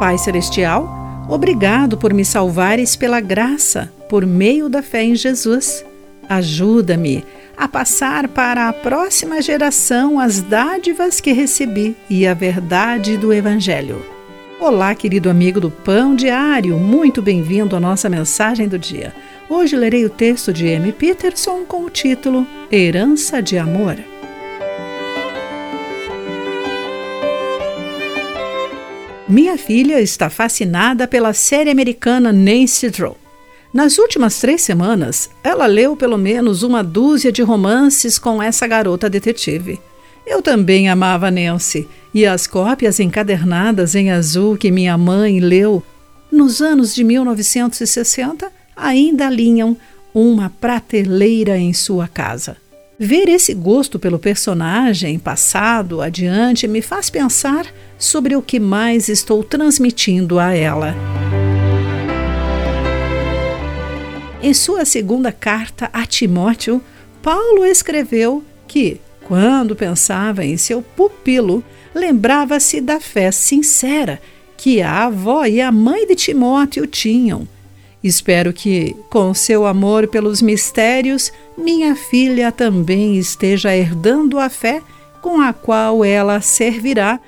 Pai 0.00 0.16
Celestial, 0.16 0.88
obrigado 1.28 1.98
por 1.98 2.14
me 2.14 2.24
salvares 2.24 2.96
pela 2.96 3.20
graça, 3.20 3.92
por 4.08 4.24
meio 4.24 4.66
da 4.66 4.82
fé 4.82 5.04
em 5.04 5.14
Jesus. 5.14 5.84
Ajuda-me 6.26 7.22
a 7.54 7.68
passar 7.68 8.26
para 8.26 8.66
a 8.66 8.72
próxima 8.72 9.42
geração 9.42 10.18
as 10.18 10.40
dádivas 10.40 11.20
que 11.20 11.32
recebi 11.32 11.94
e 12.08 12.26
a 12.26 12.32
verdade 12.32 13.18
do 13.18 13.30
Evangelho. 13.30 14.02
Olá, 14.58 14.94
querido 14.94 15.28
amigo 15.28 15.60
do 15.60 15.70
Pão 15.70 16.16
Diário, 16.16 16.78
muito 16.78 17.20
bem-vindo 17.20 17.76
à 17.76 17.80
nossa 17.80 18.08
mensagem 18.08 18.66
do 18.66 18.78
dia. 18.78 19.14
Hoje 19.50 19.76
lerei 19.76 20.06
o 20.06 20.10
texto 20.10 20.50
de 20.50 20.66
M. 20.66 20.92
Peterson 20.92 21.66
com 21.68 21.84
o 21.84 21.90
título 21.90 22.46
Herança 22.72 23.42
de 23.42 23.58
Amor. 23.58 23.98
Minha 29.30 29.56
filha 29.56 30.00
está 30.00 30.28
fascinada 30.28 31.06
pela 31.06 31.32
série 31.32 31.70
americana 31.70 32.32
Nancy 32.32 32.90
Drew. 32.90 33.16
Nas 33.72 33.96
últimas 33.96 34.40
três 34.40 34.60
semanas, 34.60 35.30
ela 35.44 35.66
leu 35.66 35.94
pelo 35.94 36.18
menos 36.18 36.64
uma 36.64 36.82
dúzia 36.82 37.30
de 37.30 37.40
romances 37.40 38.18
com 38.18 38.42
essa 38.42 38.66
garota 38.66 39.08
detetive. 39.08 39.80
Eu 40.26 40.42
também 40.42 40.88
amava 40.88 41.30
Nancy, 41.30 41.88
e 42.12 42.26
as 42.26 42.48
cópias 42.48 42.98
encadernadas 42.98 43.94
em 43.94 44.10
azul 44.10 44.56
que 44.56 44.68
minha 44.68 44.98
mãe 44.98 45.38
leu 45.38 45.80
nos 46.32 46.60
anos 46.60 46.92
de 46.92 47.04
1960 47.04 48.50
ainda 48.74 49.28
alinham 49.28 49.76
uma 50.12 50.50
prateleira 50.60 51.56
em 51.56 51.72
sua 51.72 52.08
casa. 52.08 52.56
Ver 53.02 53.30
esse 53.30 53.54
gosto 53.54 53.98
pelo 53.98 54.18
personagem 54.18 55.18
passado 55.18 56.02
adiante 56.02 56.68
me 56.68 56.82
faz 56.82 57.08
pensar 57.08 57.64
sobre 57.98 58.36
o 58.36 58.42
que 58.42 58.60
mais 58.60 59.08
estou 59.08 59.42
transmitindo 59.42 60.38
a 60.38 60.54
ela. 60.54 60.94
Em 64.42 64.52
sua 64.52 64.84
segunda 64.84 65.32
carta 65.32 65.88
a 65.94 66.04
Timóteo, 66.04 66.82
Paulo 67.22 67.64
escreveu 67.64 68.44
que, 68.68 69.00
quando 69.24 69.74
pensava 69.74 70.44
em 70.44 70.58
seu 70.58 70.82
pupilo, 70.82 71.64
lembrava-se 71.94 72.82
da 72.82 73.00
fé 73.00 73.30
sincera 73.30 74.20
que 74.58 74.82
a 74.82 75.06
avó 75.06 75.46
e 75.46 75.58
a 75.58 75.72
mãe 75.72 76.06
de 76.06 76.14
Timóteo 76.14 76.86
tinham 76.86 77.48
Espero 78.02 78.52
que, 78.52 78.96
com 79.10 79.34
seu 79.34 79.66
amor 79.66 80.08
pelos 80.08 80.40
mistérios, 80.40 81.30
minha 81.56 81.94
filha 81.94 82.50
também 82.50 83.18
esteja 83.18 83.76
herdando 83.76 84.38
a 84.38 84.48
fé 84.48 84.82
com 85.20 85.40
a 85.40 85.52
qual 85.52 86.02
ela 86.02 86.40
servirá, 86.40 87.20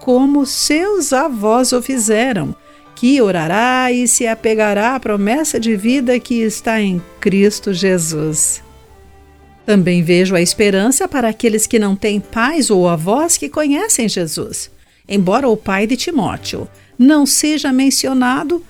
como 0.00 0.44
seus 0.44 1.12
avós 1.12 1.72
o 1.72 1.80
fizeram, 1.80 2.54
que 2.94 3.22
orará 3.22 3.90
e 3.90 4.06
se 4.06 4.26
apegará 4.26 4.94
à 4.94 5.00
promessa 5.00 5.58
de 5.58 5.76
vida 5.76 6.18
que 6.20 6.42
está 6.42 6.80
em 6.80 7.00
Cristo 7.20 7.72
Jesus. 7.72 8.62
Também 9.64 10.02
vejo 10.02 10.34
a 10.34 10.40
esperança 10.40 11.06
para 11.06 11.28
aqueles 11.28 11.66
que 11.66 11.78
não 11.78 11.94
têm 11.94 12.20
pais 12.20 12.70
ou 12.70 12.88
avós 12.88 13.36
que 13.36 13.48
conhecem 13.48 14.08
Jesus. 14.08 14.70
Embora 15.08 15.48
o 15.48 15.56
pai 15.56 15.86
de 15.86 15.96
Timóteo 15.96 16.68
não 16.98 17.24
seja 17.24 17.72
mencionado, 17.72 18.62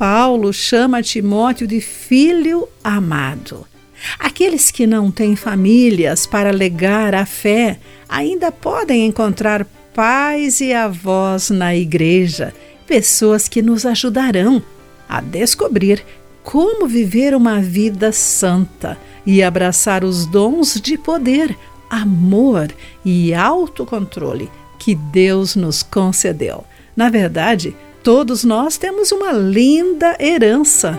Paulo 0.00 0.50
chama 0.50 1.02
Timóteo 1.02 1.66
de 1.66 1.78
filho 1.78 2.66
amado. 2.82 3.66
Aqueles 4.18 4.70
que 4.70 4.86
não 4.86 5.10
têm 5.10 5.36
famílias 5.36 6.26
para 6.26 6.50
legar 6.50 7.14
a 7.14 7.26
fé 7.26 7.78
ainda 8.08 8.50
podem 8.50 9.04
encontrar 9.04 9.66
pais 9.94 10.62
e 10.62 10.72
avós 10.72 11.50
na 11.50 11.76
igreja, 11.76 12.54
pessoas 12.86 13.46
que 13.46 13.60
nos 13.60 13.84
ajudarão 13.84 14.62
a 15.06 15.20
descobrir 15.20 16.02
como 16.42 16.88
viver 16.88 17.34
uma 17.34 17.60
vida 17.60 18.10
santa 18.10 18.96
e 19.26 19.42
abraçar 19.42 20.02
os 20.02 20.24
dons 20.24 20.80
de 20.80 20.96
poder, 20.96 21.54
amor 21.90 22.72
e 23.04 23.34
autocontrole 23.34 24.50
que 24.78 24.94
Deus 24.94 25.54
nos 25.56 25.82
concedeu. 25.82 26.64
Na 26.96 27.10
verdade, 27.10 27.76
Todos 28.02 28.44
nós 28.44 28.78
temos 28.78 29.12
uma 29.12 29.30
linda 29.30 30.16
herança. 30.18 30.98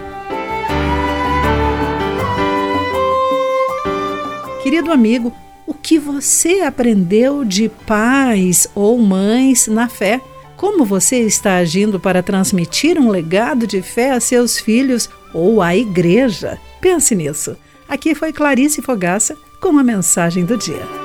Querido 4.62 4.92
amigo, 4.92 5.34
o 5.66 5.74
que 5.74 5.98
você 5.98 6.62
aprendeu 6.62 7.44
de 7.44 7.70
pais 7.88 8.68
ou 8.76 9.00
mães 9.00 9.68
na 9.68 9.90
fé? 9.90 10.22
Como 10.56 10.86
você 10.86 11.22
está 11.22 11.56
agindo 11.56 12.00
para 12.00 12.22
transmitir 12.22 13.00
um 13.00 13.10
legado 13.10 13.66
de 13.66 13.82
fé 13.82 14.12
a 14.12 14.20
seus 14.20 14.60
filhos 14.60 15.10
ou 15.34 15.60
à 15.60 15.76
igreja? 15.76 16.60
Pense 16.80 17.16
nisso. 17.16 17.58
Aqui 17.90 18.14
foi 18.14 18.32
Clarice 18.32 18.80
Fogaça 18.80 19.36
com 19.60 19.80
a 19.80 19.84
mensagem 19.84 20.46
do 20.46 20.56
dia. 20.56 21.01